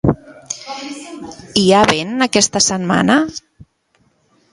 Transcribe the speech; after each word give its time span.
Hi 1.63 1.65
ha 1.71 1.81
vent 1.91 2.27
aquesta 2.27 2.61
setmana? 2.69 3.19